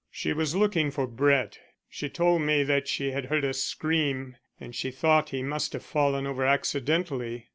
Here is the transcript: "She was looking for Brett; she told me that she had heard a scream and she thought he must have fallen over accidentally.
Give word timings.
"She 0.09 0.33
was 0.33 0.55
looking 0.55 0.89
for 0.89 1.05
Brett; 1.05 1.59
she 1.87 2.09
told 2.09 2.41
me 2.41 2.63
that 2.63 2.87
she 2.87 3.11
had 3.11 3.25
heard 3.25 3.43
a 3.43 3.53
scream 3.53 4.35
and 4.59 4.73
she 4.75 4.89
thought 4.89 5.29
he 5.29 5.43
must 5.43 5.73
have 5.73 5.83
fallen 5.85 6.25
over 6.25 6.43
accidentally. 6.43 7.49